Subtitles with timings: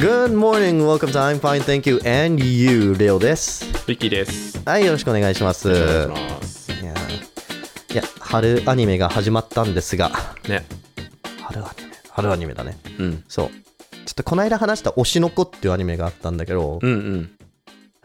[0.00, 3.66] Good morning, welcome to I'm fine, thank you, and you, レオです。
[3.86, 4.58] ウキーです。
[4.64, 5.70] はい、よろしくお願いします。
[5.70, 6.72] いします。
[6.72, 10.10] いやーいや、春アニメが始まったんですが、
[10.48, 10.64] ね。
[11.42, 12.78] 春アニメ、春アニメだね。
[12.98, 13.24] うん。
[13.28, 13.48] そう。
[13.48, 13.52] ちょ
[14.12, 17.30] っとこの間話した推しの子っていうアニメがあったんだけど、うんうん。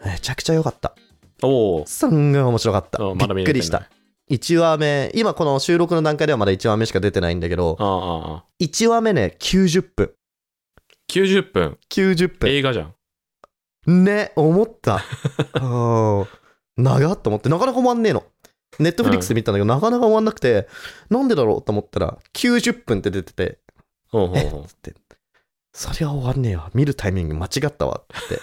[0.05, 0.95] めちゃくちゃ良かった。
[1.43, 1.87] おお。
[1.87, 3.07] すんごい面白かった。
[3.07, 3.89] おまだびっくりした。
[4.29, 8.43] 1話目、今この収録の段階ではまだ1話目しか出てないんだけどああ。
[8.59, 10.11] 1話目ね、90分。
[11.15, 11.77] 90分。
[11.89, 12.49] 90分。
[12.49, 12.91] 映画じゃ
[13.87, 14.03] ん。
[14.03, 15.01] ね、思った。
[16.77, 18.23] 長っと思って、なかなか終わんねえの。
[18.79, 20.67] ネットフリックスで見たんだけど、なかなか終わんなくて、
[21.09, 23.73] なんでだろうと思ったら、90分って出てて、え
[24.09, 24.93] ほうほうほつって、
[25.75, 26.71] そりゃ終わんねえわ。
[26.73, 28.39] 見るタイミング間違ったわって。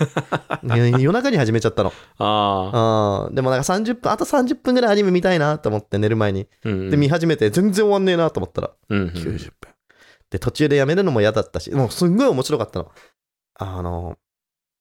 [1.01, 1.89] 夜中に始めちゃったの。
[1.89, 1.93] う。
[2.19, 3.31] ああ。
[3.33, 6.47] でもなんか30分、あと30分ぐらいアニメ見たいなと思って寝る前に。
[6.65, 6.91] うんうん。
[6.91, 9.09] で、見始めて、全然終わんねえなと思ったら、うんうん。
[9.09, 9.72] 90分。
[10.33, 12.91] で、途中でやめるのも嫌だったし、もうすんごい面白かったの。
[13.55, 14.17] あの、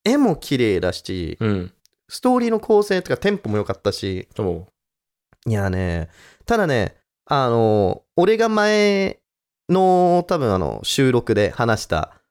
[0.05, 1.73] 絵も綺麗だし、うん。
[2.07, 4.65] ストーリーの構成とかテンポも良かったし、お
[5.45, 6.09] いやね、
[6.45, 9.19] ただね、あの、俺が前
[9.69, 12.21] の多分あの収録で話した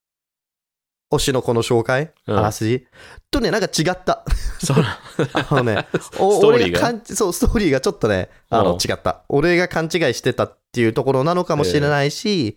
[1.12, 2.86] 推しの子の紹介、うんあらすじ
[3.30, 4.24] とね、なんか違った。
[4.62, 4.98] そうな。
[5.50, 5.86] あのね、
[6.18, 9.24] お俺が勘そう、ストーリーがちょっとね、あのうん違った。
[9.28, 12.56] 俺が勘違いしてたっていうところなのかもしれないし、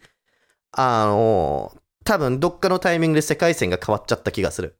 [0.76, 1.72] あの、
[2.04, 4.76] 多分どっかのタイミングで世界線が変わっちゃった気がする。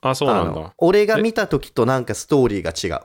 [0.00, 0.72] あ、そうなんだ。
[0.78, 3.04] 俺が見た時となんかストーリーが違う。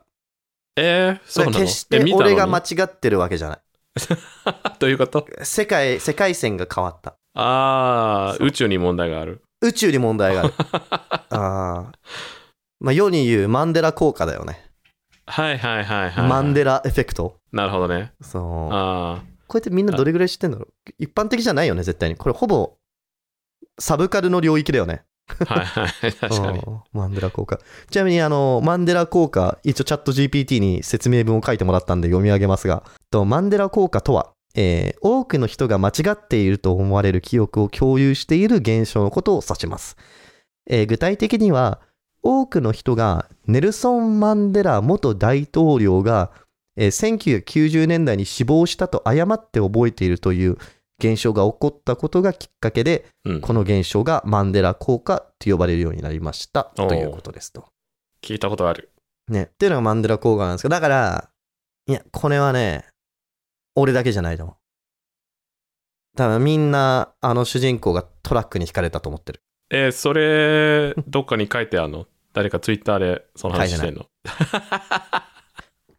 [0.75, 1.59] えー、そうなの？
[1.59, 3.59] 決して俺が間違ってるわけじゃない。
[4.79, 5.27] どういうこと？
[5.43, 7.15] 世界、世界線が変わった。
[7.35, 9.41] ああ、宇宙に問題がある。
[9.61, 10.53] 宇宙に問題がある。
[11.29, 11.97] あー
[12.79, 14.69] まあ、世に言うマンデラ効果だよね。
[15.25, 16.27] はいはいはいはい。
[16.27, 17.37] マンデラエフェクト。
[17.51, 18.11] なるほどね。
[18.21, 18.69] そう。
[18.73, 20.73] あこうやってみんなどれぐらい知ってんだろう？
[20.99, 22.15] 一般的じゃないよね、絶対に。
[22.15, 22.77] これほぼ、
[23.79, 25.03] サブカルの領域だよね。
[25.47, 25.53] あ。
[25.53, 26.13] はいはい。
[26.13, 26.59] 確かに。
[26.65, 27.59] うんマンデラ効果。
[27.89, 39.97] ちなみに、あの、マンデラ効果、一応チャット GPT に説明文を書いてもらったんで読み上げますが、とマンデラ効果とは、えー多くの人が間違っていると思われる記憶を共有している現象のことを指します。
[40.69, 41.81] えー具体的には、
[42.21, 46.31] 多くの人がネルソン・マンデラ元大統領が、
[46.75, 50.57] えー1990年代に死亡したと誤って覚えているという
[50.99, 53.41] 現象が起こったことがきっかけで、うん。
[53.41, 57.65] この現象がマンデラ効果と呼ばれるようになりましたということですと。
[58.21, 58.91] 聞いたことある。
[59.27, 59.43] ね。
[59.43, 61.29] っていうのがマンデラ効果なんですけど、だから、
[61.87, 62.85] いや、これはね、
[63.75, 64.55] 俺だけじゃないと思う。
[66.15, 69.41] 多分みんな、あの主人公がトラックに惹かれたと思ってる。
[69.71, 72.05] えー、それ、どっかに書いてあるの？
[72.33, 74.05] 誰かツイッターでその話してんの？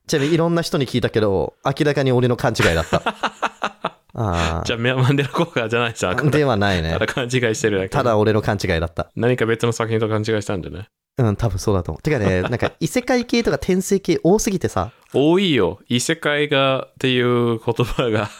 [0.06, 3.02] ちなみにいろんな人に聞いたけど、明らかに俺の勘違いだった。
[4.16, 6.20] あじゃあ、マンデラ効果じゃないじゃん。
[6.20, 6.30] あ。
[6.30, 7.00] ではないねた。
[7.00, 7.88] だ勘違いしてるだけ。
[7.88, 9.10] ただ俺の勘違いだった。
[9.16, 10.88] 何か別の作品と勘違いしたんだよね。
[11.16, 12.02] うん、多分そうだと思う。
[12.02, 14.92] てかね、 なんか異世界系とか転生系多すぎてさ。
[15.12, 15.80] 多いよ。
[15.88, 18.30] 異世界がっていう言葉が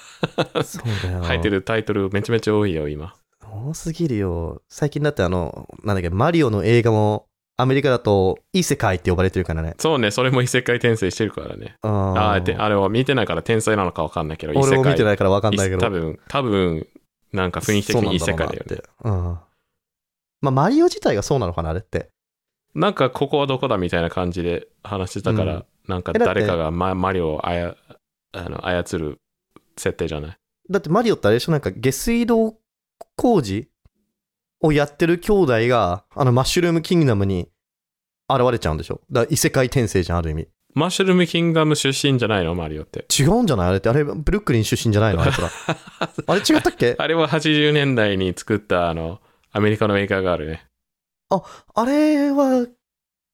[0.63, 1.23] そうだよ。
[1.23, 3.15] 入ってるタイトルめちゃめちゃ多いよ、今。
[3.43, 4.63] 多すぎるよ。
[4.69, 9.75] 最近だってあの、なんだっけ、マリオの映画もアメリカだと異世界って呼ばれてるからね。
[9.78, 11.76] そうね、それも異世界転生してるからね。
[11.82, 14.70] あああであれは見てないから天才なのかわかんないけど、異世界。
[14.70, 15.81] 俺も見てないから分かんないけど。
[15.81, 16.87] 多分、多分、
[17.32, 18.76] なんか雰囲気的に異世界だよね。
[19.03, 19.22] そううん。
[19.22, 22.10] まあ、マリオ自体がそうなのかな、あれって。
[22.75, 27.76] なんかここはどこだみたいな感じで話してたから、うんなんか誰かがママリオをあや
[28.32, 29.19] あの操る
[29.76, 30.36] 設定じゃない？
[30.71, 31.53] だってマリオってあれでしょ？
[31.53, 32.54] なんか下水道
[33.16, 33.69] 工事
[34.60, 37.48] をやってる兄弟が、あの、マッシュルームキングダムに
[38.28, 39.00] 現れちゃうんでしょ？
[39.10, 40.48] だから異世界転生じゃん、ある意味。
[40.75, 42.54] マッシュルームキングダム出身じゃないの？
[42.54, 43.04] マリオって。
[43.16, 43.69] 違うんじゃない？
[43.69, 45.22] あれって、あれ、ブルックリン出身じゃないの？
[45.22, 45.48] あいつら。
[46.26, 46.97] あれ違ったっけ？
[46.98, 49.20] あれは80年代に作ったあの、
[49.53, 50.66] アメリカの映画があるね。
[51.31, 52.66] あれは、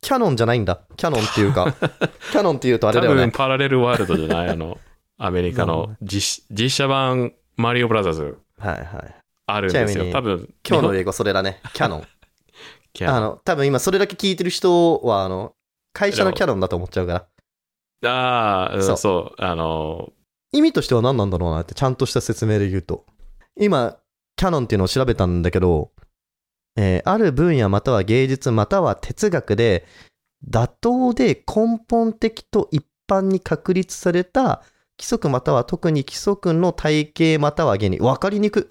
[0.02, 0.82] キャノンじゃないんだ。
[0.96, 1.72] キャノンっていうか、
[2.32, 3.32] キャノンっていうとあれ多分だよね。
[3.36, 4.48] パラレルワールドじゃない？
[4.48, 4.78] あの、
[5.18, 9.14] アメリカの実実写版マリオブラザーズはいはい。
[9.54, 10.10] あるんですよ。
[10.12, 11.60] 多分、日今日の英語それだね。
[11.74, 12.04] キャノン。
[12.92, 15.54] キャあの、多分今それだけ聞いてる人は、あの、
[15.92, 17.26] 会社のキャノンだと思っちゃうか
[18.02, 18.10] ら。
[18.10, 20.12] ああ、うんそうそう、あの、
[20.52, 23.04] 意味としては何なんだろうなって、ちゃんとした説明で言うと。
[23.56, 23.98] 今、
[24.36, 25.92] キャノンっていうのを調べたんだけど、
[26.76, 29.86] えーある分野または芸術または哲学で、
[30.48, 34.62] 妥当で根本的と一般に確立された
[35.00, 37.98] 規則または特に規則の体系または原理。
[38.00, 38.68] わかりにく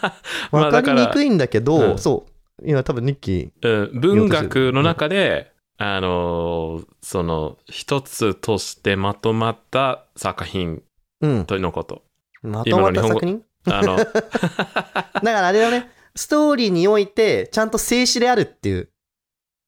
[0.50, 2.66] わかりにくいんだけど、うんそう。
[2.66, 10.82] 今多分ニッキー、うん文学の中で、あの、その、一つとしてまとまった作品
[11.20, 11.44] うん。
[11.44, 12.02] というのこと。
[12.40, 13.42] まとまった作品？
[13.66, 15.90] あの、 だからあれだね。
[16.14, 18.88] ストーリーにおいて、ちゃんと静止であるっていう、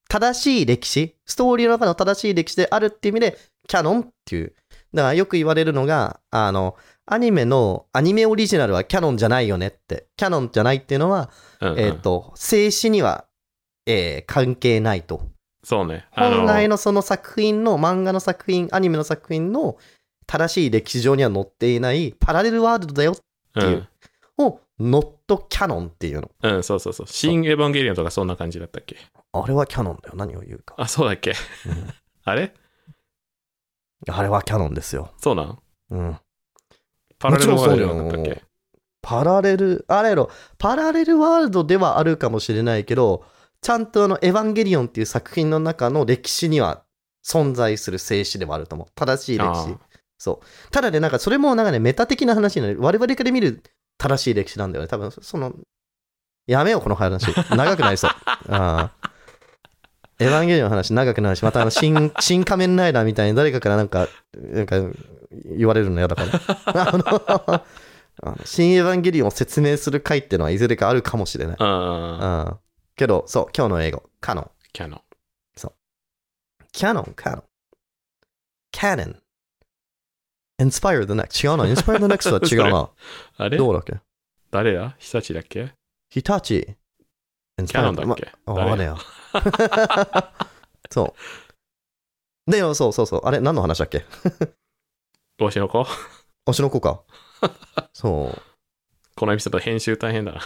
[0.08, 4.54] 正しい歴史、ストーリーの中の正しい歴史であるっていう意味で、キャノンっていう。
[4.94, 6.76] だからよく言われるのが、あの、
[7.06, 10.06] アニメの、アニメオリジナルはキャノンじゃないよねって。
[10.16, 11.30] キャノンじゃないっていうのは、
[11.60, 13.24] うんうんえっ、と、静止には、
[13.86, 15.22] えー関係ないと。
[15.64, 16.06] そうね。
[16.12, 19.76] あ本来のその作品の、漫画の作品、アニメの作品の
[20.26, 23.14] 正しい歴史上には載っていないパラレルワールドだよう。
[23.14, 23.88] っていうん
[24.38, 26.30] を、ノットキャノンっていうの。
[26.42, 27.06] うん、そうそうそう。
[27.08, 28.96] 新エヴァンゲリオンとかそんな感じだったっけ？
[29.32, 30.14] あれはキャノンだよ。
[30.16, 30.74] 何を言うか。
[30.78, 31.32] あ、そうだっけ？
[31.66, 31.92] うん
[32.24, 32.54] あれ？
[34.10, 35.12] あれはキャノンですよ。
[35.18, 35.58] そうなん？
[35.90, 36.16] うん。
[37.18, 38.42] パラレルワールドじゃもちろんそうよなかったっけ
[39.00, 43.24] パラレル、あれやろ、パラレルワールドではあるかもしれないけど、
[43.62, 46.84] ちゃんとあの、エヴァンゲリオンっていう作品の中の歴史には
[47.24, 48.88] 存在する静止ではあると思う。
[48.94, 49.76] 正しい歴史。
[50.18, 50.70] そう。
[50.70, 52.80] ただね、なんかそれもなんかね、メタ的な話になる。
[52.80, 53.62] 我々から見る
[53.98, 54.88] 正しい歴史なんだよね。
[54.88, 55.52] 多分、その、
[56.46, 57.26] やめよう、この話。
[57.50, 58.10] 長くなりそう。
[58.50, 58.92] ああ
[60.20, 64.76] エヴァンゲリオンの話長くなるし、またあの、 新、新仮面ライダーみたいに誰かからなんか、なんか、
[65.56, 66.88] 言われるの嫌だから。
[68.20, 71.56] あの、新エヴァンゲリオンを説明する回っていうのはいずれかあるかもしれない。
[71.58, 72.18] うん。
[72.18, 72.58] うん。
[72.96, 74.50] けど、そう、今日の英語、カノン。
[74.72, 75.00] キャノン。
[76.72, 77.42] キャノン、カノン。
[78.72, 79.16] Canon。
[80.60, 81.44] Inspire the next.
[81.44, 81.64] 違うな。
[81.64, 82.90] Inspire the next は違うな。
[83.38, 83.56] あれ？
[83.56, 83.94] どうだっけ？
[84.50, 85.72] 誰だ日立だっけ？
[86.10, 86.76] ヒタチ。
[87.56, 88.28] キャノンだっけ？
[88.46, 88.70] まあ、誰？
[88.72, 88.96] あれや。
[90.90, 91.14] そ
[92.46, 92.50] う。
[92.50, 93.20] でよ、そうそうそう。
[93.24, 94.04] あれ、何の話だっけ？
[95.38, 95.86] 帽子の子？
[96.46, 97.02] 推しの子か。
[97.92, 98.34] そ
[99.16, 100.40] このエピソード編集大変だな。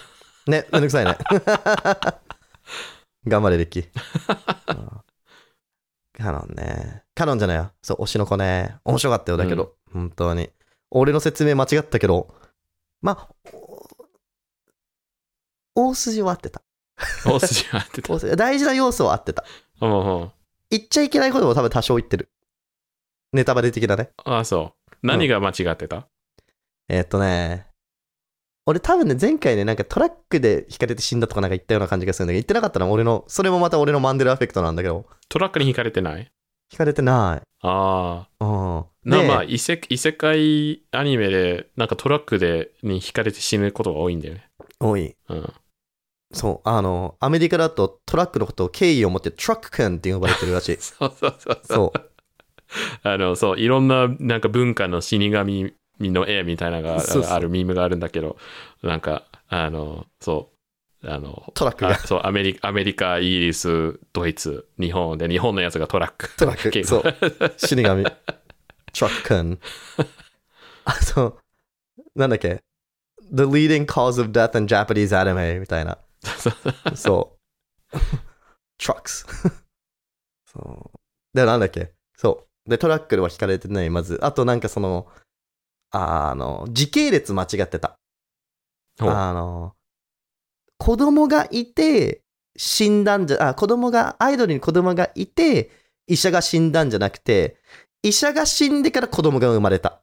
[0.46, 0.50] う。
[0.50, 1.16] ね、めんどくさいね。
[3.26, 3.88] 頑張れ、リッキー。
[4.76, 5.02] うん
[6.14, 7.04] カノンね。
[7.14, 7.72] カノンじゃないよ。
[7.82, 8.76] そう、推しの子ね。
[8.84, 9.76] 面白かったよ、だけど。
[9.92, 10.50] 本当に。
[10.90, 12.34] 俺の説明間違ったけど、
[13.00, 13.28] まあ、
[15.74, 16.62] お大筋は合ってた。
[17.26, 18.36] 大筋は合ってた。
[18.36, 19.44] 大事な要素は合ってた。
[19.80, 20.32] うんうん。
[20.70, 22.28] 言っちゃいけないことも多分多少言ってる。
[23.32, 24.10] ネタバレ的なね。
[24.24, 24.94] ああ、そう。
[25.02, 26.06] 何が間違ってた？
[26.88, 27.66] えーっとね、
[28.66, 36.30] 俺多分ね、前回ね、なんかトラックで引かれて死んだとかなんか言ったような感じがするんだけど、言ってなかったのは俺の、それもまた俺のマンデラエフェクトなんだけど、トラックに引かれてない？
[36.70, 37.46] 引かれてない。
[37.62, 38.44] ああ。
[38.44, 39.10] うん。
[39.10, 44.48] なでまあ異世、異世界アニメで、なんかトラックでに引かれて死ぬことが多いんだよね。
[44.78, 45.16] 多い。
[45.28, 45.52] うん。
[46.32, 50.76] そう、あの、アメリカだとトラックのことを敬意を持ってトラック君って呼ばれてるらしい。
[50.80, 52.00] そうそうそうそう。
[53.02, 58.36] あの、そう、いろんな、なんか文化の死神の絵みたいなのがあるミームがあるんだけど、
[58.82, 60.50] なんか、あの、そ
[61.02, 66.34] う、あの、トラックがあそうアメリカ、アメリカ、イギリス、ドイツ、日本で、日本のやつがトラック。
[66.36, 68.04] トラックそう死神。
[68.04, 68.10] ト
[69.02, 69.58] ラック君。
[70.84, 71.38] あ、そう。
[72.14, 72.62] なんだっけ
[73.32, 75.98] ?The leading cause of death in Japanese anime みたいな。
[76.94, 77.38] そ
[77.92, 77.96] う。
[78.78, 79.26] trucks
[80.46, 80.98] そう。
[81.36, 82.70] で、なんだっけそう。
[82.70, 84.18] で、トラックでは引かれてない、まず。
[84.22, 85.08] あと、なんかその、
[85.90, 87.98] あの、時系列間違ってた。
[88.98, 89.74] あの、
[90.78, 92.22] 子供がいて、
[92.56, 95.70] 死んだんじゃ、あ、子供が、アイドルに子供がいて、
[96.06, 97.56] 医者が死んだんじゃなくて、
[98.02, 100.02] 医者が死んでから子供が生まれた。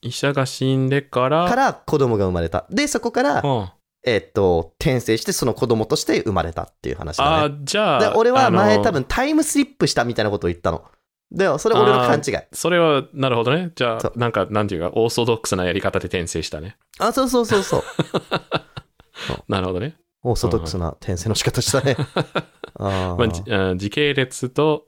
[0.00, 2.66] 医者が死んでから、から子供が生まれた。
[2.70, 3.68] で、そこから、うん
[4.04, 7.30] えっと、転生してその子供として生まれたっていう話だね。
[7.30, 10.84] ああ、じゃであ、俺は前多分タイムスリップしたみたいなことを言ったの。
[11.30, 12.38] でもそれ俺の勘違い。
[12.52, 13.72] それは、なるほどね。
[13.74, 16.76] じゃそあ、なんか、なんていうか、オーソドックスなやり方で転生したね。
[16.98, 17.82] あ、そうそうそうそう。
[19.48, 19.96] なるほどね。
[20.22, 21.96] オーソドックスな転生の仕方したね。
[22.74, 23.16] あー
[23.56, 24.86] まあ、時系列と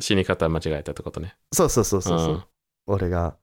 [0.00, 1.36] 死に方間違えたってことね。
[1.52, 2.44] そうそうそうそうそう、うん
[2.90, 3.36] 俺が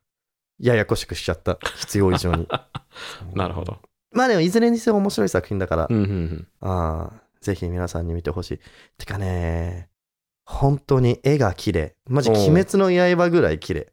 [0.57, 1.59] ややこしくしちゃった。
[1.77, 2.47] 必要以上に。
[3.35, 3.77] なるほど。
[4.15, 6.47] まあでもいずれにせよ面白い作品だから、うんうんうん。
[6.61, 8.59] あーぜひ皆さんに見てほしい。
[8.97, 9.89] てかね、
[10.45, 11.95] 本当に絵が綺麗。
[12.09, 13.87] マジ鬼滅の刃ぐらい綺麗。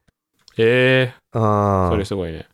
[0.57, 2.49] ええあー、ーそれすごいね。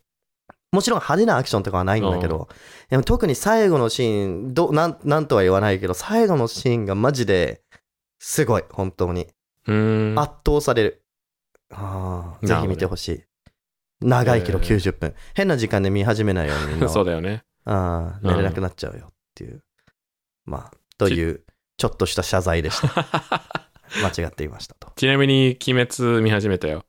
[0.72, 2.48] もちろん派手なアクションとかはないんだけど、
[2.90, 7.62] でも特に最後のシーンどなん、なんとは言わないけど、最後のシーンがマジで
[8.18, 9.28] すごい、本当に。
[9.66, 10.18] うーん。
[10.18, 11.02] 圧倒される。
[11.70, 13.22] ああ、ぜひ見てほしい。
[14.00, 15.14] 長いけどえー90分。
[15.34, 17.42] 変な時間で見始めないように そうだよね。
[17.68, 19.62] ああ、寝れなくなっちゃうよっていう。
[20.46, 21.42] まあ、という、
[21.76, 23.06] ちょっとした謝罪でした。
[24.02, 24.92] 間違っていましたと。
[24.96, 26.84] ちなみに、鬼滅見始めたよ。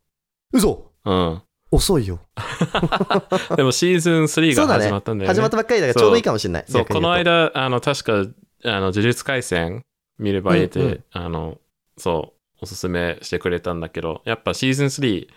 [0.54, 1.42] 嘘うん。
[1.72, 2.20] 遅いよ。
[3.56, 5.34] でもシーズン3が始まったんだよね。
[5.36, 6.66] 始まったばっかりだからちょうどいいかもしれない。
[6.68, 7.00] そう、こ。
[7.00, 8.14] の間、あの、確か、
[8.64, 9.84] あの、呪術廻戦
[10.18, 11.60] 見ればいいって、うんうんあの、
[11.98, 15.28] そう、おすすめしてくれたんだけど、やっぱシーズン3、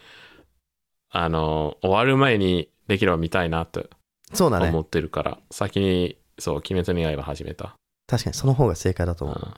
[1.10, 3.90] あの、終わる前にできれば見たいなって
[4.32, 4.80] そうだね思。
[4.80, 7.76] ってるから、先にそう、鬼滅の刃始めた。
[8.06, 9.36] 確かにその方が正解だと思う。
[9.36, 9.42] うん。
[9.42, 9.56] 呪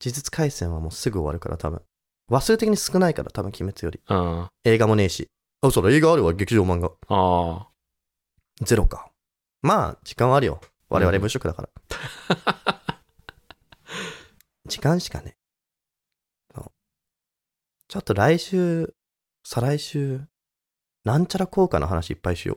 [0.00, 1.82] 術廻戦はもうすぐ終わるから多分。
[2.28, 4.00] 話数的に少ないから多分鬼滅より。
[4.08, 4.42] うん。
[4.42, 5.28] あ映画もねえし。
[5.60, 6.92] あ、それ映画あるわ、劇場漫画。
[7.08, 7.68] あ。
[8.62, 9.10] ゼロか。
[9.60, 10.60] まあ、時間はあるよ。
[10.88, 11.68] 我々無職だから。
[14.66, 15.36] 時間しかね。
[17.92, 18.94] ちょっと来週、
[19.44, 20.22] 再来週、
[21.04, 22.56] なんちゃら効果の話いっぱいしよ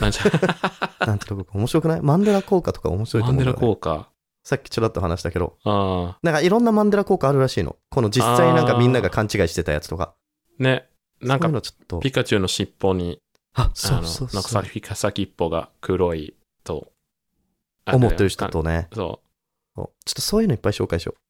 [0.00, 0.30] なんちゃう。
[1.06, 2.02] なんちゃら効果面白くない？
[2.02, 3.74] マンデラ効果とか面白いとマンデラ思うんだよ、ね。
[3.74, 4.08] 効果。
[4.44, 6.18] さっきちょろっと話したけど、ああ。
[6.22, 7.76] なんかいろんなマンデラ効果あるらしいの。
[7.90, 10.14] この実際なんかみんなが勘違いしてたやつとか。
[10.58, 10.88] ね。
[11.20, 11.98] なんかそういう、のちょっと。
[11.98, 13.20] ピカチュウの尻尾に、
[13.54, 14.34] あ、あそうの、そうそう。
[14.34, 16.92] なんか先先っぽが黒いと。
[17.86, 18.46] あ思ってる人。
[18.48, 18.70] とね。
[18.70, 19.20] ねそ
[19.74, 21.20] そうちょっとそういうのいっぱい紹介しよう。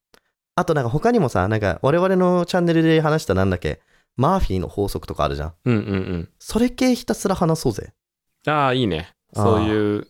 [0.55, 3.81] あとなんか他にもさ、なんか我々のチャンネルで話したなんだっけ、
[4.17, 5.49] マーフィーの法則とかあるじゃん。
[5.49, 5.55] う。
[5.71, 7.93] うんうんそれ系ひたすら話そうぜ。
[8.47, 8.53] うん。
[8.53, 9.11] ああ、いいね。
[9.35, 10.07] そういう、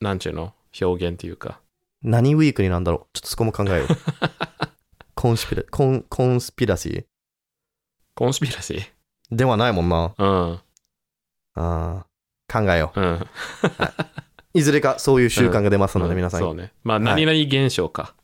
[0.00, 0.54] なんちゅうの？
[0.80, 1.60] 表現っていうか。
[2.02, 3.08] 何ウィークになんだろう？
[3.12, 3.86] ちょっとそこも考えよう。
[5.14, 7.04] コンスピラ、コン、コンスピラシー？
[8.14, 8.82] コンスピラシー？
[9.30, 10.14] ではないもんな。
[10.16, 10.60] うん。
[11.54, 12.04] あー
[12.50, 13.04] 考えようん。
[13.14, 13.26] う。
[14.54, 16.40] いずれかそういう習慣が出ますので、うん皆さん。
[16.40, 16.72] そうね。
[16.84, 18.14] まあ、はい何々現象か。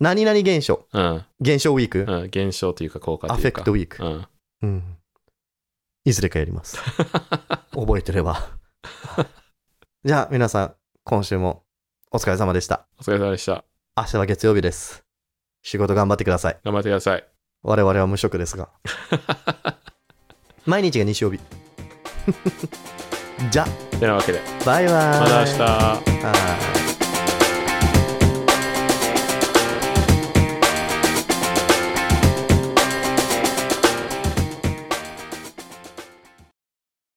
[0.00, 0.86] 何々現象。
[0.92, 1.24] うん。
[1.40, 2.04] 現象ウィーク？
[2.08, 2.22] うん。
[2.24, 3.60] 現象というか効果アフェというか。
[3.60, 4.04] クトウィーク。
[4.04, 4.28] うん。
[4.62, 4.96] うん。
[6.04, 6.78] いずれかやります。
[7.74, 8.58] 覚えてれば。
[10.04, 11.64] じゃあ皆さん、今週も
[12.10, 12.86] お疲れ様でした。
[12.98, 13.64] お疲れ様でした。
[13.96, 15.04] 明日は月曜日です。
[15.62, 16.58] 仕事頑張ってください。
[16.64, 17.24] 頑張ってください。
[17.62, 18.68] 我々は無職ですが。
[20.64, 21.40] 毎日が日曜日。
[23.50, 23.64] じゃ、
[23.98, 25.20] てなわけで、バイバイ。
[25.20, 25.62] また明日。
[25.62, 26.77] はい